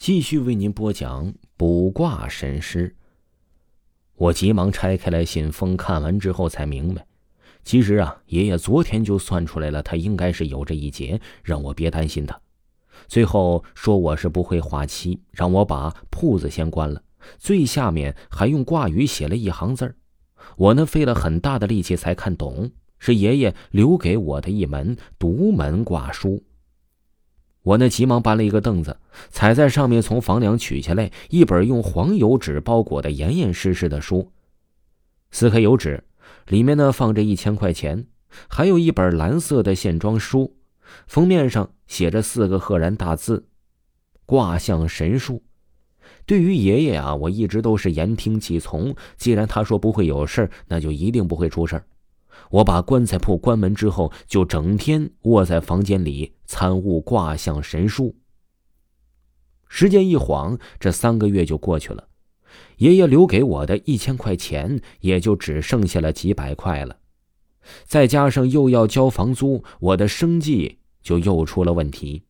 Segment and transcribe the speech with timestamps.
[0.00, 2.96] 继续为您播讲卜卦神师。
[4.16, 7.04] 我急忙拆开来信封，看完之后才明白，
[7.64, 12.40] 其实啊，爷爷昨天就算出来了，他应该是有这一劫，让我别担心他。
[13.08, 17.02] 最后说我是不会画七，让我把铺子先关了。
[17.36, 19.94] 最下面还用挂语写了一行字儿，
[20.56, 26.42] 我呢费了很大的力气才看懂，是爷爷留给我的一门独门卦书。
[27.62, 28.96] 我那急忙搬了一个凳子，
[29.30, 34.32] 踩在上面，从房梁取下来一本用黄油纸包裹的严严实实的书。
[35.30, 36.02] 撕开油纸，
[36.48, 38.06] 里面呢放着一千块钱，
[38.48, 40.56] 还有一本蓝色的线装书，
[41.06, 43.46] 封面上写着四个赫然大字
[44.24, 45.42] ：“卦象神术。”
[46.26, 48.94] 对于爷爷啊，我一直都是言听计从。
[49.16, 51.82] 既然他说不会有事那就一定不会出事
[52.50, 58.16] 我把棺材铺关门之后，就整天卧在房间里参悟卦象神术。
[59.68, 62.08] 时间一晃，这三个月就过去了，
[62.78, 66.96] 爷爷留给我的一千块钱也就只剩下了几百块了，
[67.84, 72.24] 再加上又要交房租，我的生计就又出了问题。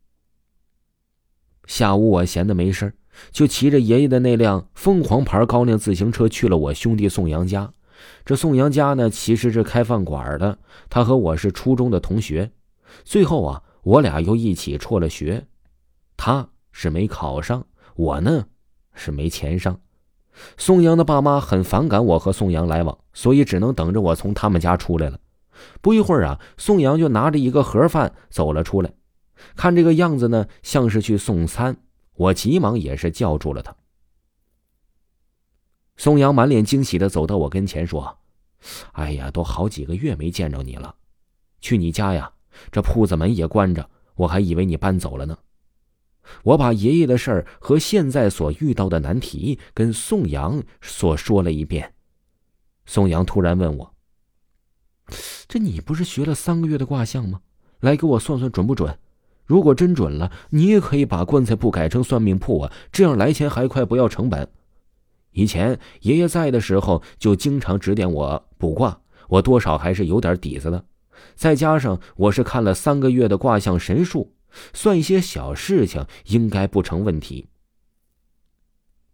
[1.64, 2.92] 下午我闲的没事
[3.30, 7.72] 就骑着爷爷的那辆凤凰牌高粱自行车去了我兄弟宋阳家。
[8.26, 10.58] 这宋阳家呢，其实是开饭馆的。
[10.90, 12.50] 他和我是初中的同学，
[13.02, 15.46] 最后啊，我俩又一起辍了学。
[16.16, 18.46] 他是没考上，我呢
[18.94, 19.80] 是没钱上。
[20.56, 25.18] 宋阳的爸妈很反感我和宋阳来往，所以只能等着我从他们家出来了。
[25.80, 28.92] 不一会儿啊，宋阳就拿着一个盒饭走了出来，
[29.56, 31.76] 看这个样子呢，像是去送餐。
[32.14, 33.74] 我急忙也是叫住了他。
[35.96, 38.18] 宋阳满脸惊喜的走到我跟前说
[38.92, 40.94] ：“哎呀，都好几个月没见着你了，
[41.60, 42.32] 去你家呀，
[42.70, 45.38] 这铺子门也关着，我还以为你搬走了呢。”
[46.44, 51.94] 我把爷爷的事儿和现在所遇到的难题跟宋阳所说了一遍。
[52.86, 53.94] 宋阳突然问我
[55.48, 57.40] ：“这你不是学了三个月的卦象吗？
[57.80, 58.96] 来给我算算准不准？
[59.44, 64.48] 如果真准了，你也可以把棺材铺改成算命铺啊，这样来钱还快，不要成本。”
[65.32, 70.84] 以前爷爷在的时候，就经常指点我卜卦，我多少还是有点底子的。
[71.34, 74.34] 再加上我是看了三个月的卦象神术，
[74.72, 77.48] 算一些小事情应该不成问题。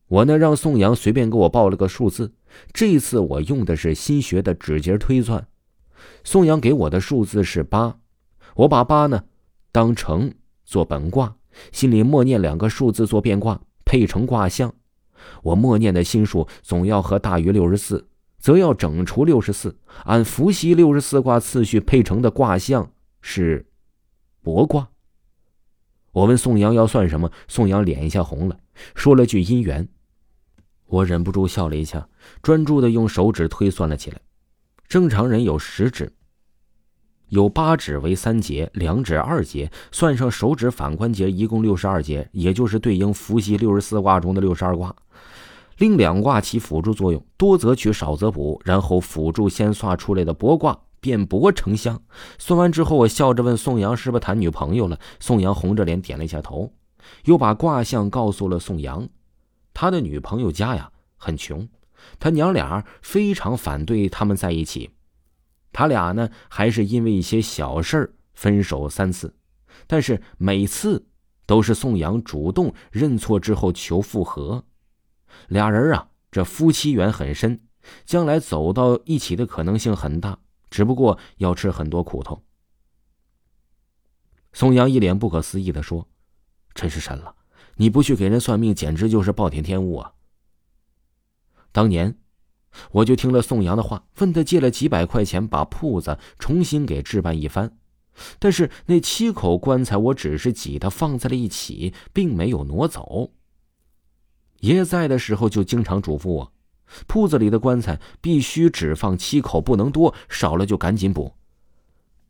[0.09, 2.33] 我呢，让宋阳随便给我报了个数字。
[2.73, 5.49] 这次我用的是新学的指节推算。
[6.23, 7.99] 宋阳给我的数字是八，
[8.55, 9.25] 我把八呢
[9.73, 10.33] 当成
[10.65, 11.37] 做本卦，
[11.73, 14.73] 心里默念两个数字做变卦，配成卦象。
[15.43, 18.07] 我默念的心数总要和大于六十四，
[18.47, 19.77] 则要整除六十四。
[20.05, 23.67] 按伏羲六十四卦次序配成的卦象是
[24.45, 24.87] 帛卦。
[26.13, 28.57] 我问宋阳要算什么，宋阳脸一下红了，
[28.95, 29.89] 说了句姻缘。
[30.87, 32.09] 我忍不住笑了一下，
[32.41, 34.21] 专注的用手指推算了起来。
[34.87, 36.13] 正常人有十指。
[37.31, 44.95] 有八指为三节，两指二节，算上手指反关节，一共六十二节，也就是对应伏羲六十四卦中的六十二卦。
[45.79, 52.01] 另两卦起辅助作用，多则取，少则补，然后辅助先算出来的薄卦，变薄成相。
[52.39, 56.73] 算完之后，我笑着问宋阳：“是不是谈女朋友了？”宋阳红着脸点了一下头，
[57.25, 59.07] 又把卦象告诉了宋阳。
[59.75, 61.69] 他的女朋友家呀很穷，
[62.19, 64.91] 他娘俩非常反对他们在一起。
[65.73, 69.35] 他俩呢，还是因为一些小事分手三次，
[69.87, 71.07] 但是每次
[71.45, 74.65] 都是宋阳主动认错之后求复合。
[75.49, 77.61] 俩人啊，这夫妻缘很深，
[78.05, 80.39] 将来走到一起的可能性很大，
[80.71, 82.43] 只不过要吃很多苦头。
[84.53, 86.09] 宋阳一脸不可思议的说
[86.75, 87.35] ：“真是神了！
[87.77, 90.13] 你不去给人算命，简直就是暴殄天物啊！”
[91.73, 92.19] 当年。
[92.91, 97.79] 我就听了宋阳的话，问他借了几百块钱，把铺子重新给置办一番。
[98.39, 103.33] 但是那七口棺材，我只是挤它放在了一起，并没有挪走。
[104.61, 106.53] 爷爷在的时候就经常嘱咐我，
[107.07, 111.33] 铺子里的棺材必须只放七口，不能多，少了就赶紧补。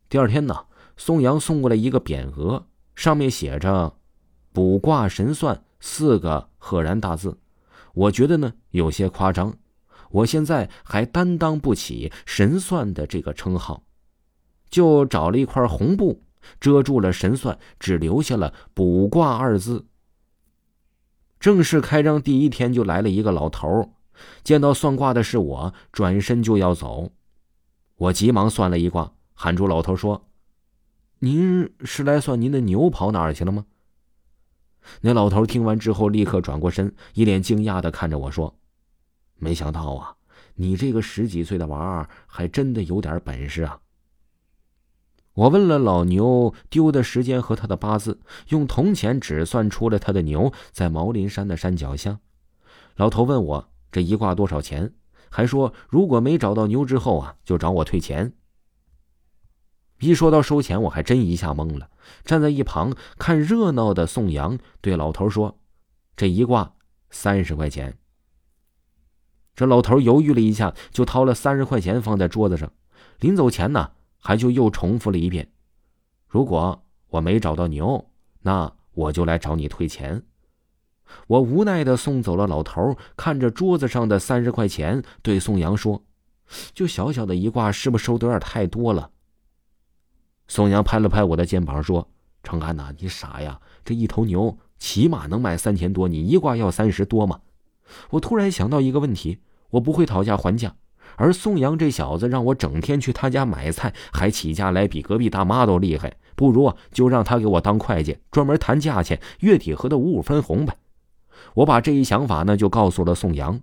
[0.08, 3.94] 第二天呢，宋阳送过来一个匾额，上面写着
[4.52, 7.38] “卜卦神算”四个赫然大字，
[7.92, 9.54] 我觉得呢有些夸张。
[10.10, 13.82] 我现在还担当不起神算的这个称号，
[14.70, 16.22] 就找了一块红布
[16.60, 19.84] 遮住了神算，只留下了“卜卦”二字。
[21.38, 23.92] 正式开张第一天就来了一个老头，
[24.42, 27.12] 见到算卦的是我，转身就要走。
[27.96, 30.28] 我急忙算了一卦，喊住老头说
[31.20, 33.66] ：“您是来算您的牛跑哪儿去了吗？”
[35.00, 38.58] 那老头听完之后，立刻转过身，一脸惊讶的看着我说
[39.36, 40.14] ：“没想到啊，
[40.54, 43.80] 你这个十几岁的娃儿还真的有点本事啊！”
[45.36, 48.18] 我问了老牛丢的时间和他的八字，
[48.48, 52.20] 用铜钱指算出了他的牛在毛林山的山脚下。
[52.96, 54.94] 老头问我这一卦多少钱，
[55.28, 58.32] 还说如果没找到牛之后啊，就找我退钱。
[60.00, 61.90] 一说到收钱，我还真一下懵了。
[62.24, 65.58] 站在一旁看热闹的宋阳对老头说
[66.16, 66.72] ：“这一卦
[67.10, 67.98] 三十块钱。”
[69.54, 72.72] 这老头犹豫了一下，就掏了三十块钱放在桌子上。
[73.20, 73.90] 临走前呢。
[74.26, 75.48] 还就又重复了一遍
[76.26, 78.10] ：“如果我没找到牛，
[78.42, 80.20] 那我就来找你退钱。”
[81.28, 86.02] 我无奈的送走了老头，看着桌子上的三十块钱，对宋阳说
[86.74, 89.12] ：“就小小的一卦，是不是收的有点太多了？”
[90.48, 92.10] 宋阳拍了拍我的肩膀说
[92.42, 93.60] ：“程安呐，你傻呀？
[93.84, 97.42] 这一头牛起码能卖三千多，你一卦要三十多吗？”
[98.10, 99.38] 我突然想到一个问题：
[99.70, 100.74] 我不会讨价还价。
[101.16, 110.76] 而宋阳这小子让我整天去他家买菜，还起价来比隔壁大妈都厉害，不如啊就让他给我当会计，专门谈价钱，月底和他五五分红呗。
[111.54, 113.60] 我把这一想法呢就告诉了宋阳，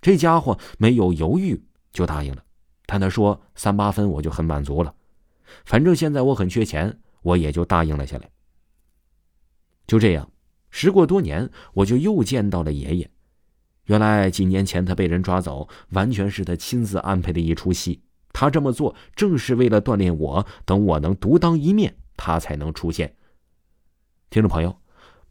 [0.00, 1.60] 这家伙没有犹豫
[1.92, 2.42] 就答应了。
[2.86, 4.94] 但他说三八分我就很满足了，
[5.64, 8.30] 反正现在我很缺钱，我也就答应了下来。
[9.86, 10.30] 就这样，
[10.70, 13.10] 时过多年，我就又见到了爷爷。
[13.88, 18.00] 原来几年前他被人抓走，完全是他亲自安排的一出戏。
[18.32, 23.14] 他这么做正是为了锻炼我，等我能独当一面，他才能出现。
[24.30, 24.76] 听众朋友，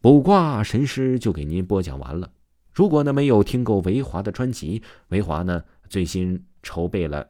[0.02, 2.32] 卜卦神师就给您播讲完了。
[2.74, 7.30] 如果呢没有听够维华的专辑，维华呢最新筹备了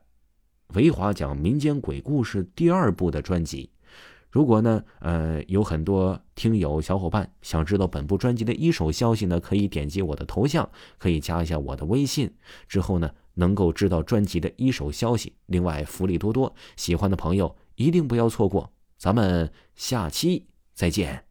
[0.74, 3.70] 维华讲民间鬼故事第二部的专辑。
[4.30, 12.32] 如果呢，呃，有很多听友小伙伴想知道本部专辑的一手消息呢，可以点击我的头像，可以加一下我的微信，
[12.68, 15.34] 之后呢，能够知道专辑的一手消息。
[15.48, 18.72] 另外，福利多多，喜欢的朋友一定不要错过。
[18.98, 21.27] 咱们下期再见。